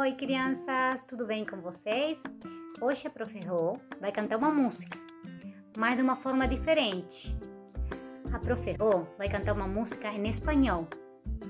Oi, 0.00 0.12
crianças, 0.12 1.02
tudo 1.06 1.26
bem 1.26 1.44
com 1.44 1.60
vocês? 1.60 2.18
Hoje 2.80 3.06
a 3.06 3.10
Prof. 3.10 3.38
Rô 3.46 3.76
vai 4.00 4.10
cantar 4.10 4.38
uma 4.38 4.50
música, 4.50 4.98
mas 5.76 5.94
de 5.94 6.00
uma 6.00 6.16
forma 6.16 6.48
diferente. 6.48 7.36
A 8.32 8.38
Prof. 8.38 8.64
Rô 8.80 9.04
vai 9.18 9.28
cantar 9.28 9.52
uma 9.52 9.66
música 9.66 10.08
em 10.08 10.26
espanhol. 10.30 10.88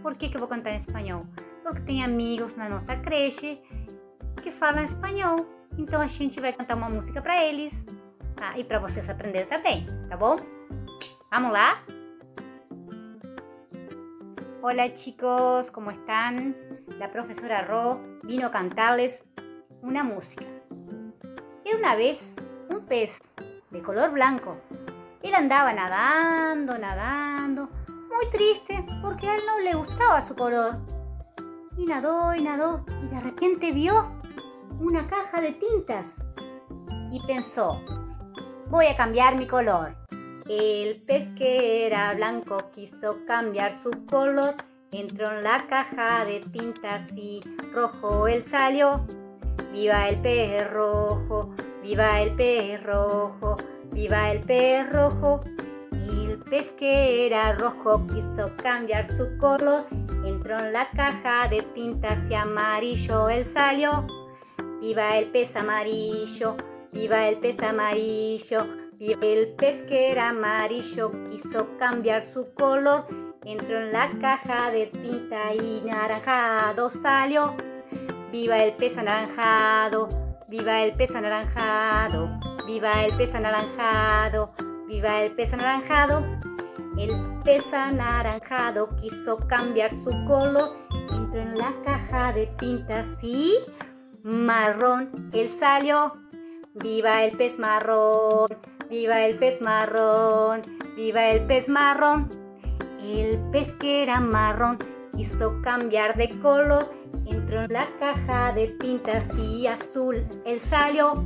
Por 0.00 0.16
que, 0.16 0.28
que 0.28 0.36
eu 0.36 0.38
vou 0.38 0.48
cantar 0.48 0.70
em 0.70 0.78
espanhol? 0.78 1.26
Porque 1.64 1.80
tem 1.80 2.04
amigos 2.04 2.54
na 2.54 2.68
nossa 2.68 2.94
creche 2.94 3.60
que 4.40 4.52
falam 4.52 4.84
espanhol. 4.84 5.44
Então 5.76 6.00
a 6.00 6.06
gente 6.06 6.38
vai 6.38 6.52
cantar 6.52 6.76
uma 6.76 6.88
música 6.88 7.20
para 7.20 7.44
eles 7.44 7.72
tá? 8.36 8.56
e 8.56 8.62
para 8.62 8.78
vocês 8.78 9.10
aprenderem 9.10 9.48
também, 9.48 9.84
tá 10.08 10.16
bom? 10.16 10.36
Vamos 11.32 11.52
lá? 11.52 11.82
Hola 14.62 14.96
chicos, 14.96 15.68
¿cómo 15.70 15.90
están? 15.90 16.65
La 16.98 17.10
profesora 17.10 17.62
Ro 17.62 18.00
vino 18.22 18.46
a 18.46 18.50
cantarles 18.50 19.22
una 19.82 20.02
música. 20.02 20.44
Era 21.64 21.76
una 21.76 21.94
vez 21.94 22.20
un 22.70 22.86
pez 22.86 23.10
de 23.70 23.82
color 23.82 24.12
blanco. 24.12 24.56
Él 25.22 25.34
andaba 25.34 25.72
nadando, 25.72 26.78
nadando, 26.78 27.68
muy 27.88 28.30
triste 28.30 28.86
porque 29.02 29.28
a 29.28 29.34
él 29.34 29.42
no 29.46 29.58
le 29.60 29.74
gustaba 29.74 30.26
su 30.26 30.34
color. 30.34 30.76
Y 31.76 31.84
nadó 31.84 32.34
y 32.34 32.42
nadó 32.42 32.84
y 33.02 33.08
de 33.08 33.20
repente 33.20 33.72
vio 33.72 34.22
una 34.80 35.06
caja 35.06 35.40
de 35.40 35.52
tintas 35.52 36.06
y 37.10 37.20
pensó, 37.26 37.82
voy 38.68 38.86
a 38.86 38.96
cambiar 38.96 39.36
mi 39.36 39.46
color. 39.46 39.96
El 40.48 41.02
pez 41.02 41.28
que 41.36 41.86
era 41.86 42.14
blanco 42.14 42.56
quiso 42.74 43.18
cambiar 43.26 43.74
su 43.82 43.90
color, 44.06 44.54
entró 44.92 45.32
en 45.32 45.44
la 45.44 45.66
caja 45.66 46.24
de 46.24 46.40
tintas 46.52 47.10
y 47.16 47.42
rojo 47.72 48.28
él 48.28 48.44
salió. 48.50 49.06
Viva 49.72 50.08
el 50.08 50.20
pez 50.22 50.70
rojo, 50.70 51.54
viva 51.82 52.22
el 52.22 52.34
pez 52.34 52.82
rojo, 52.82 53.56
viva 53.92 54.32
el 54.32 54.40
pez 54.40 54.90
rojo. 54.90 55.42
El 55.90 56.38
pez 56.38 56.72
que 56.78 57.26
era 57.26 57.54
rojo 57.54 58.06
quiso 58.06 58.54
cambiar 58.62 59.10
su 59.10 59.36
color, 59.38 59.86
entró 60.24 60.58
en 60.58 60.72
la 60.72 60.88
caja 60.90 61.48
de 61.48 61.62
tintas 61.74 62.18
y 62.30 62.34
amarillo 62.34 63.28
él 63.28 63.44
salió. 63.52 64.06
Viva 64.80 65.18
el 65.18 65.26
pez 65.30 65.56
amarillo, 65.56 66.56
viva 66.92 67.28
el 67.28 67.38
pez 67.38 67.60
amarillo. 67.62 68.66
El 68.98 69.54
pez 69.58 69.82
que 69.82 70.10
era 70.12 70.30
amarillo 70.30 71.12
quiso 71.30 71.76
cambiar 71.78 72.22
su 72.24 72.54
color, 72.54 73.06
entró 73.46 73.78
en 73.78 73.92
la 73.92 74.10
caja 74.20 74.70
de 74.70 74.86
tinta 74.86 75.54
y 75.54 75.80
naranjado 75.84 76.90
salió. 76.90 77.54
Viva 78.32 78.58
el 78.58 78.74
pez 78.74 78.98
anaranjado, 78.98 80.08
viva 80.48 80.82
el 80.82 80.92
pez 80.94 81.14
anaranjado, 81.14 82.38
viva 82.66 83.04
el 83.04 83.16
pez 83.16 83.34
anaranjado, 83.34 84.52
viva 84.88 85.22
el 85.22 85.32
pez 85.32 85.52
anaranjado. 85.52 86.26
El 86.98 87.10
pez 87.44 87.64
anaranjado 87.72 88.96
quiso 88.96 89.36
cambiar 89.46 89.90
su 89.90 90.10
color, 90.26 90.76
entró 91.10 91.40
en 91.40 91.56
la 91.56 91.72
caja 91.84 92.32
de 92.32 92.46
tintas 92.58 93.06
y 93.22 93.54
marrón, 94.22 95.30
él 95.32 95.50
salió. 95.58 96.14
Viva 96.74 97.24
el 97.24 97.36
pez 97.38 97.58
marrón, 97.58 98.48
Viva 98.88 99.26
el 99.26 99.36
pez 99.36 99.60
marrón, 99.60 100.62
viva 100.96 101.30
el 101.30 101.44
pez 101.46 101.68
marrón. 101.68 102.45
El 103.06 103.38
pez 103.52 103.72
que 103.74 104.02
era 104.02 104.18
marrón 104.18 104.78
quiso 105.16 105.62
cambiar 105.62 106.16
de 106.16 106.28
color, 106.40 106.92
entró 107.24 107.62
en 107.62 107.72
la 107.72 107.86
caja 108.00 108.52
de 108.52 108.66
tintas 108.80 109.24
y 109.38 109.68
azul, 109.68 110.26
él 110.44 110.60
salió. 110.60 111.24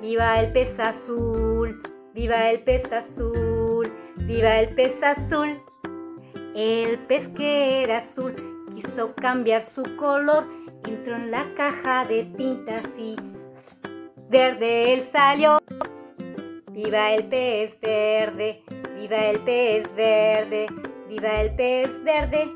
Viva 0.00 0.38
el 0.38 0.52
pez 0.52 0.78
azul, 0.78 1.82
viva 2.14 2.48
el 2.50 2.62
pez 2.62 2.92
azul, 2.92 3.92
viva 4.18 4.60
el 4.60 4.72
pez 4.76 5.02
azul. 5.02 5.60
El 6.54 6.98
pez 7.00 7.26
que 7.36 7.82
era 7.82 7.98
azul 7.98 8.34
quiso 8.72 9.12
cambiar 9.16 9.64
su 9.64 9.82
color, 9.96 10.44
entró 10.86 11.16
en 11.16 11.32
la 11.32 11.44
caja 11.56 12.04
de 12.04 12.22
tintas 12.36 12.88
y 12.96 13.16
verde 14.28 14.94
él 14.94 15.08
salió. 15.10 15.58
Viva 16.70 17.12
el 17.12 17.24
pez 17.24 17.78
verde, 17.80 18.62
viva 18.96 19.26
el 19.26 19.40
pez 19.40 19.94
verde, 19.96 20.66
viva 21.10 21.40
el 21.40 21.54
pez 21.56 22.04
verde. 22.04 22.52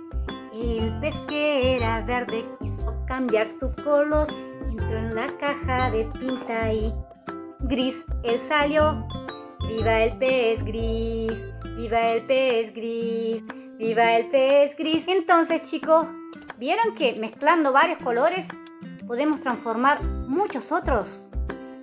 El 0.53 1.01
pez 1.01 1.15
que 1.27 1.77
era 1.77 2.01
verde 2.03 2.45
quiso 2.61 3.05
cambiar 3.07 3.49
su 3.59 3.73
color, 3.83 4.29
entró 4.71 4.97
en 4.97 5.15
la 5.15 5.27
caja 5.41 5.91
de 5.91 6.05
tinta 6.21 6.73
y 6.73 6.95
gris, 7.61 7.97
él 8.23 8.41
salió. 8.49 9.07
Viva 9.67 10.05
el 10.05 10.17
pez 10.19 10.65
gris, 10.65 11.33
viva 11.77 12.13
el 12.13 12.23
pez 12.27 12.73
gris, 12.75 13.43
viva 13.77 14.17
el 14.17 14.27
pez 14.31 14.77
gris. 14.77 15.09
Entonces 15.09 15.63
chicos, 15.63 16.07
¿vieron 16.59 16.95
que 16.95 17.17
mezclando 17.21 17.73
varios 17.73 17.99
colores 17.99 18.47
podemos 19.07 19.41
transformar 19.41 20.05
muchos 20.29 20.71
otros? 20.71 21.07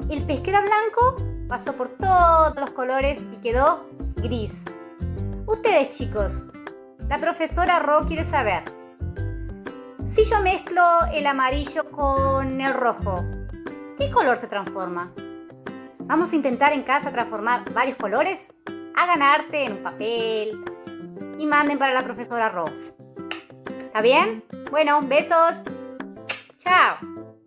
El 0.10 0.24
pez 0.24 0.40
que 0.40 0.52
era 0.52 0.62
blanco 0.62 1.18
pasó 1.50 1.74
por 1.74 1.90
todos 1.98 2.56
los 2.56 2.70
colores 2.72 3.22
y 3.34 3.38
quedó 3.42 3.90
gris. 4.16 4.54
Ustedes 5.48 5.98
chicos, 5.98 6.32
la 7.12 7.18
profesora 7.18 7.80
Ro 7.80 8.06
quiere 8.08 8.24
saber, 8.24 8.64
si 10.16 10.24
yo 10.24 10.40
mezclo 10.40 10.82
el 11.12 11.28
amarillo 11.28 11.92
con 11.92 12.62
el 12.62 12.74
rojo, 12.74 13.16
¿qué 13.98 14.10
color 14.10 14.38
se 14.38 14.48
transforma? 14.48 15.12
Vamos 16.00 16.32
a 16.32 16.36
intentar 16.38 16.72
en 16.72 16.84
casa 16.84 17.12
transformar 17.12 17.70
varios 17.74 17.98
colores. 17.98 18.40
Hagan 18.96 19.22
arte 19.22 19.66
en 19.66 19.74
un 19.74 19.84
papel 19.84 20.64
y 21.38 21.46
manden 21.46 21.78
para 21.78 21.94
la 21.94 22.02
profesora 22.02 22.48
Ro. 22.48 22.64
¿Está 23.82 24.00
bien? 24.00 24.46
Bueno, 24.72 25.02
besos. 25.02 25.64
Chao. 26.60 27.11